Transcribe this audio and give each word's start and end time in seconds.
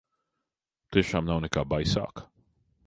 Tiešām 0.95 1.31
nav 1.31 1.45
nekā 1.45 1.67
baisāka? 1.77 2.29